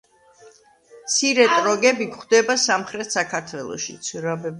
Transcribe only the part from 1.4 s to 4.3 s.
ტროგები გვხვდება სამხრეთ საქართველოშიც.